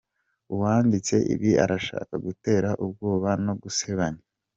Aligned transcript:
Uwanditse 0.53 1.15
ibi 1.33 1.51
arashaka 1.63 2.13
gutera 2.25 2.69
ubwoba 2.85 3.29
no 3.45 3.53
gusebanya. 3.61 4.23